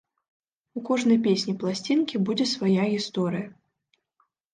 У 0.79 0.81
кожнай 0.87 1.19
песні 1.27 1.53
пласцінкі 1.63 2.21
будзе 2.29 2.47
свая 2.53 2.87
гісторыя. 2.95 3.45